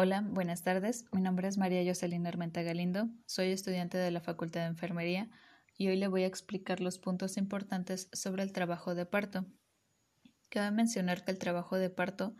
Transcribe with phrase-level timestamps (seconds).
[0.00, 1.06] Hola, buenas tardes.
[1.10, 3.08] Mi nombre es María Jocelyn Armenta Galindo.
[3.26, 5.28] Soy estudiante de la Facultad de Enfermería
[5.76, 9.44] y hoy le voy a explicar los puntos importantes sobre el trabajo de parto.
[10.50, 12.36] Cabe mencionar que el trabajo de parto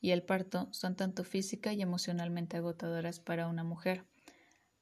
[0.00, 4.04] y el parto son tanto física y emocionalmente agotadoras para una mujer,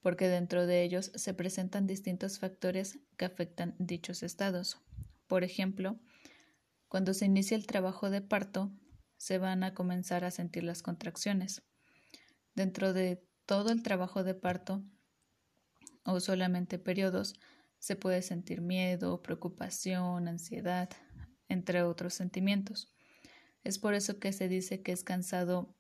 [0.02, 4.82] porque dentro de ellos se presentan distintos factores que afectan dichos estados.
[5.28, 5.98] Por ejemplo,
[6.88, 8.70] cuando se inicia el trabajo de parto,
[9.16, 11.62] se van a comenzar a sentir las contracciones.
[12.58, 14.82] Dentro de todo el trabajo de parto
[16.02, 17.38] o solamente periodos,
[17.78, 20.90] se puede sentir miedo, preocupación, ansiedad,
[21.48, 22.92] entre otros sentimientos.
[23.62, 25.76] Es por eso que se dice que es cansado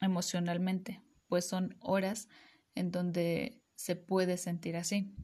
[0.00, 2.30] emocionalmente, pues son horas
[2.74, 5.14] en donde se puede sentir así.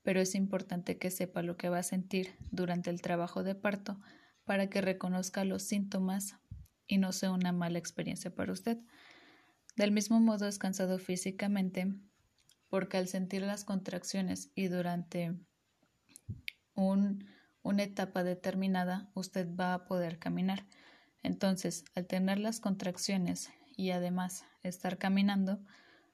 [0.00, 4.00] Pero es importante que sepa lo que va a sentir durante el trabajo de parto
[4.46, 6.36] para que reconozca los síntomas
[6.86, 8.78] y no sea una mala experiencia para usted.
[9.80, 11.90] Del mismo modo es cansado físicamente
[12.68, 15.34] porque al sentir las contracciones y durante
[16.74, 17.26] un,
[17.62, 20.66] una etapa determinada usted va a poder caminar.
[21.22, 25.64] Entonces, al tener las contracciones y además estar caminando,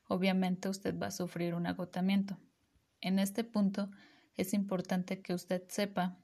[0.07, 2.39] obviamente usted va a sufrir un agotamiento.
[3.01, 3.91] En este punto
[4.37, 6.17] es importante que usted sepa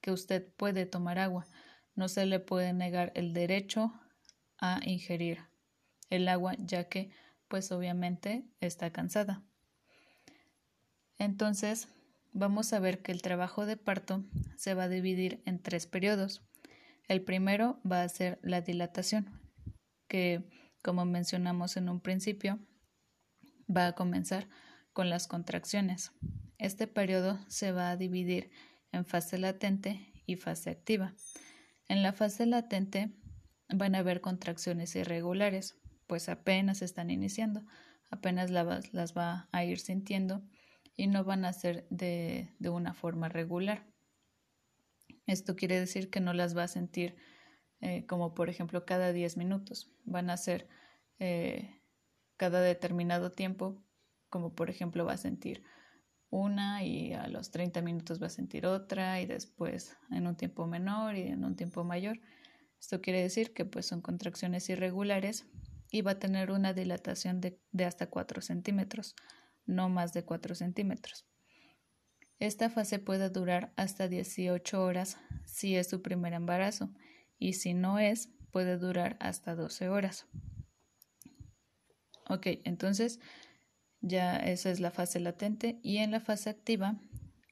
[0.00, 1.46] que usted puede tomar agua.
[1.94, 3.92] No se le puede negar el derecho
[4.58, 5.51] a ingerir
[6.12, 7.10] el agua ya que
[7.48, 9.42] pues obviamente está cansada.
[11.18, 11.88] Entonces
[12.32, 14.22] vamos a ver que el trabajo de parto
[14.56, 16.42] se va a dividir en tres periodos.
[17.08, 19.40] El primero va a ser la dilatación,
[20.06, 20.44] que
[20.82, 22.58] como mencionamos en un principio,
[23.74, 24.48] va a comenzar
[24.92, 26.12] con las contracciones.
[26.58, 28.50] Este periodo se va a dividir
[28.92, 31.14] en fase latente y fase activa.
[31.88, 33.10] En la fase latente
[33.70, 35.76] van a haber contracciones irregulares,
[36.12, 37.62] pues apenas están iniciando,
[38.10, 40.42] apenas las va a ir sintiendo
[40.94, 43.86] y no van a ser de, de una forma regular.
[45.26, 47.16] Esto quiere decir que no las va a sentir
[47.80, 50.68] eh, como por ejemplo cada 10 minutos, van a ser
[51.18, 51.80] eh,
[52.36, 53.82] cada determinado tiempo,
[54.28, 55.64] como por ejemplo va a sentir
[56.28, 60.66] una y a los 30 minutos va a sentir otra y después en un tiempo
[60.66, 62.20] menor y en un tiempo mayor.
[62.78, 65.46] Esto quiere decir que pues son contracciones irregulares
[65.92, 69.14] y va a tener una dilatación de, hasta 4 centímetros,
[69.66, 71.26] no más de 4 centímetros.
[72.38, 76.90] Esta fase puede durar hasta 18 horas si es su primer embarazo
[77.38, 80.26] y si no es, puede durar hasta 12 horas.
[82.28, 83.20] Ok, entonces
[84.00, 86.98] ya esa es la fase latente y en la fase activa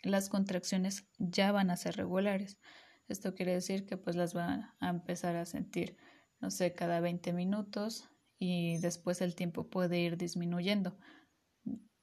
[0.02, 2.58] las contracciones ya van a ser regulares.
[3.06, 5.98] Esto quiere decir que pues las va a empezar a sentir,
[6.40, 8.08] no sé, cada 20 minutos
[8.40, 10.98] y después el tiempo puede ir disminuyendo.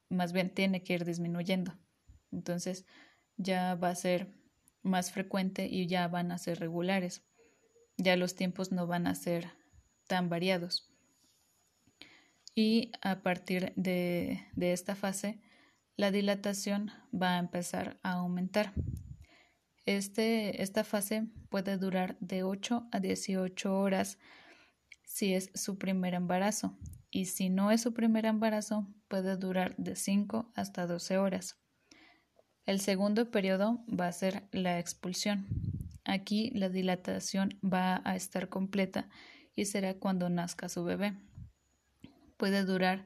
[0.09, 1.73] Más bien tiene que ir disminuyendo.
[2.31, 2.85] Entonces
[3.37, 4.31] ya va a ser
[4.83, 7.25] más frecuente y ya van a ser regulares.
[7.97, 9.51] Ya los tiempos no van a ser
[10.05, 10.93] tan variados.
[12.53, 15.41] Y a partir de, de esta fase,
[15.95, 18.73] la dilatación va a empezar a aumentar.
[19.85, 24.19] Este, esta fase puede durar de 8 a 18 horas
[25.17, 26.77] si es su primer embarazo
[27.09, 31.57] y si no es su primer embarazo puede durar de 5 hasta 12 horas.
[32.67, 35.47] El segundo periodo va a ser la expulsión.
[36.05, 39.09] Aquí la dilatación va a estar completa
[39.55, 41.17] y será cuando nazca su bebé.
[42.37, 43.03] Puede durar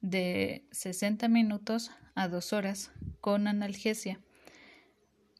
[0.00, 2.90] de 60 minutos a 2 horas
[3.20, 4.18] con analgesia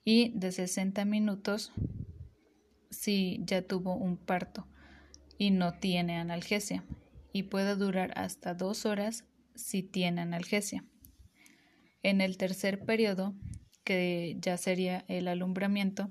[0.04, 1.72] y de 60 minutos
[2.90, 4.68] si ya tuvo un parto
[5.38, 6.84] y no tiene analgesia
[7.32, 9.24] y puede durar hasta dos horas
[9.54, 10.84] si tiene analgesia.
[12.02, 13.34] En el tercer periodo,
[13.84, 16.10] que ya sería el alumbramiento,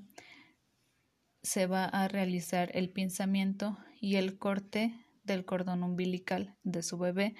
[1.42, 4.94] se va a realizar el pinzamiento y el corte
[5.24, 7.36] del cordón umbilical de su bebé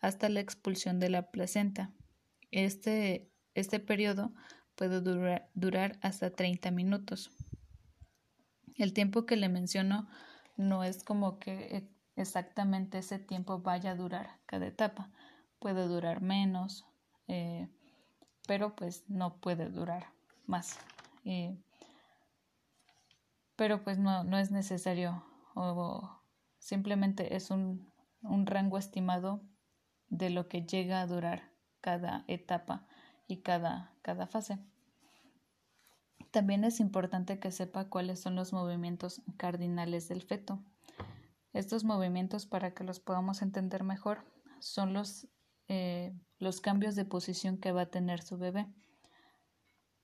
[0.00, 1.92] hasta la expulsión de la placenta.
[2.50, 4.34] Este, este periodo
[4.74, 7.30] puede durar, durar hasta 30 minutos.
[8.76, 10.08] El tiempo que le menciono
[10.60, 15.10] no es como que e, exactamente ese tiempo vaya a durar cada etapa.
[15.58, 16.86] Puede durar menos,
[17.28, 17.68] eh,
[18.46, 20.12] pero pues no puede durar
[20.46, 20.78] más.
[21.24, 21.56] Eh,
[23.56, 25.24] pero pues no, no es necesario
[25.54, 26.22] o
[26.58, 27.92] simplemente es un,
[28.22, 29.42] un rango estimado
[30.08, 32.86] de lo que llega a durar cada etapa
[33.26, 34.58] y cada, cada fase.
[36.30, 40.62] También es importante que sepa cuáles son los movimientos cardinales del feto.
[41.52, 44.24] Estos movimientos, para que los podamos entender mejor,
[44.60, 45.26] son los,
[45.66, 48.66] eh, los cambios de posición que va a tener su bebé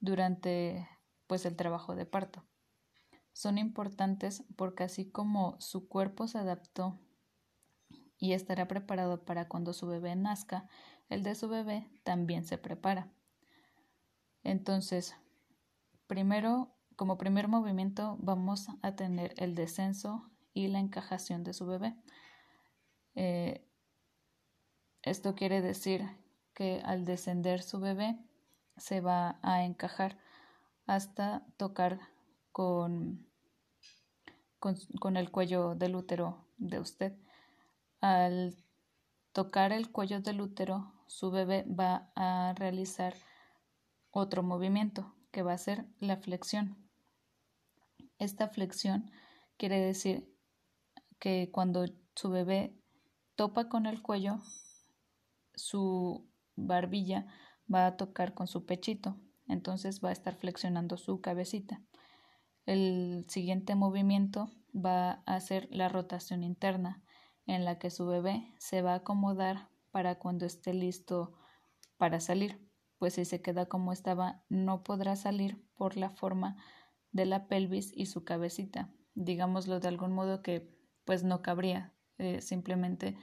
[0.01, 0.89] durante
[1.29, 2.45] pues, el trabajo de parto.
[3.33, 6.99] Son importantes porque así como su cuerpo se adaptó
[8.19, 10.69] y estará preparado para cuando su bebé nazca,
[11.09, 13.13] el de su bebé también se prepara.
[14.43, 15.15] Entonces,
[16.07, 21.95] primero, como primer movimiento, vamos a tener el descenso y la encajación de su bebé.
[23.15, 23.67] Eh,
[25.03, 26.05] esto quiere decir
[26.55, 28.19] que al descender su bebé
[28.77, 30.19] se va a encajar
[30.87, 32.01] hasta tocar
[32.53, 33.27] con,
[34.59, 37.13] con, con el cuello del útero de usted.
[38.01, 38.57] Al
[39.33, 43.15] tocar el cuello del útero, su bebé va a realizar
[44.11, 46.79] otro movimiento que va a ser la flexión.
[48.19, 49.11] Esta flexión
[49.59, 50.35] quiere decir
[51.19, 51.85] que cuando
[52.15, 52.75] su bebé
[53.35, 54.39] topa con el cuello,
[55.55, 57.27] su barbilla
[57.71, 61.83] va a tocar con su pechito, entonces va a estar flexionando su cabecita.
[62.65, 67.03] El siguiente movimiento va a ser la rotación interna,
[67.45, 71.35] en la que su bebé se va a acomodar para cuando esté listo
[71.99, 72.66] para salir,
[72.99, 76.57] pues si se queda como estaba no podrá salir por la forma
[77.13, 78.91] de la pelvis y su cabecita.
[79.15, 83.17] Digámoslo de algún modo que pues no cabría, eh, simplemente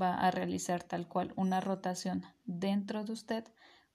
[0.00, 3.44] va a realizar tal cual una rotación dentro de usted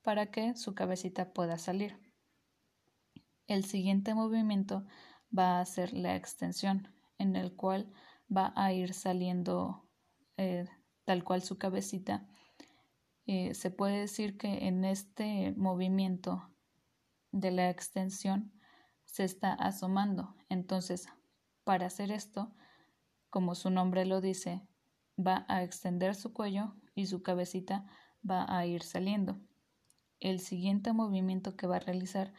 [0.02, 2.00] para que su cabecita pueda salir.
[3.48, 4.86] El siguiente movimiento
[5.38, 6.88] va a ser la extensión,
[7.18, 7.92] en el cual
[8.36, 9.88] va a ir saliendo
[10.38, 10.68] eh,
[11.06, 12.28] tal cual su cabecita.
[13.26, 16.52] Eh, se puede decir que en este movimiento
[17.32, 18.52] de la extensión
[19.06, 20.36] se está asomando.
[20.50, 21.08] Entonces,
[21.64, 22.54] para hacer esto,
[23.30, 24.62] como su nombre lo dice,
[25.18, 27.86] va a extender su cuello y su cabecita
[28.28, 29.40] va a ir saliendo.
[30.20, 32.34] El siguiente movimiento que va a realizar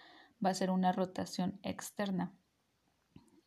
[0.44, 2.34] va a ser una rotación externa.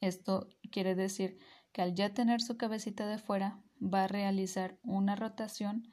[0.01, 1.39] Esto quiere decir
[1.71, 5.91] que al ya tener su cabecita de fuera, va a realizar una rotación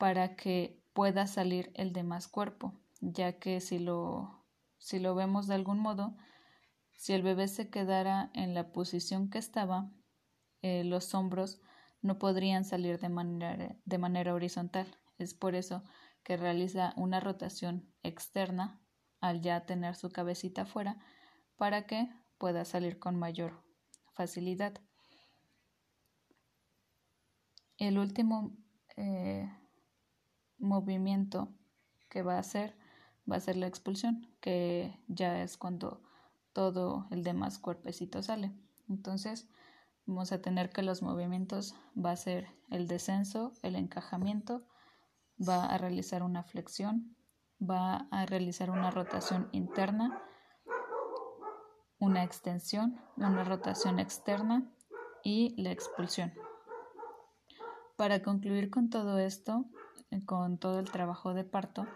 [0.00, 4.46] para que pueda salir el demás cuerpo, ya que si lo,
[4.78, 6.16] si lo vemos de algún modo,
[6.96, 9.92] si el bebé se quedara en la posición que estaba,
[10.62, 11.60] eh, los hombros
[12.00, 14.86] no podrían salir de manera, de manera horizontal.
[15.18, 15.84] Es por eso
[16.22, 18.80] que realiza una rotación externa
[19.20, 20.96] al ya tener su cabecita afuera
[21.58, 22.08] para que
[22.38, 23.62] pueda salir con mayor
[24.14, 24.80] facilidad.
[27.76, 28.56] El último
[30.70, 31.52] movimiento
[32.08, 32.76] que va a hacer
[33.30, 36.02] va a ser la expulsión, que ya es cuando
[36.52, 38.52] todo el demás cuerpecito sale.
[38.88, 39.48] Entonces,
[40.06, 44.66] vamos a tener que los movimientos va a ser el descenso, el encajamiento,
[45.38, 47.16] va a realizar una flexión,
[47.60, 50.22] va a realizar una rotación interna,
[51.98, 54.70] una extensión, una rotación externa
[55.22, 56.32] y la expulsión.
[57.96, 59.66] Para concluir con todo esto,
[60.26, 61.86] con todo el trabajo de parto,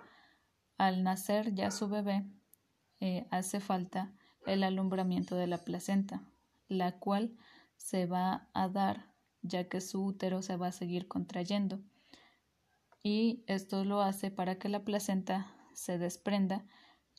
[0.79, 2.25] al nacer ya su bebé
[3.01, 4.13] eh, hace falta
[4.47, 6.23] el alumbramiento de la placenta,
[6.69, 7.37] la cual
[7.77, 9.13] se va a dar
[9.43, 11.81] ya que su útero se va a seguir contrayendo
[13.05, 16.65] y esto lo hace para que la placenta se desprenda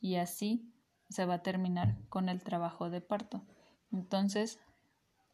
[0.02, 0.74] y así
[1.10, 3.46] se va a terminar con el trabajo de parto.
[3.92, 4.60] Entonces,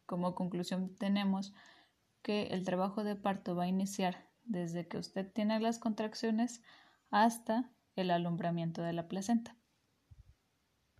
[0.04, 1.54] como conclusión tenemos
[2.20, 6.62] que el trabajo de parto va a iniciar desde que usted tiene las contracciones
[7.10, 9.56] hasta el alumbramiento de la placenta.